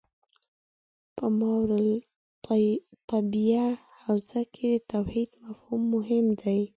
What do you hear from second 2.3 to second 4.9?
الطبیعه حوزه کې د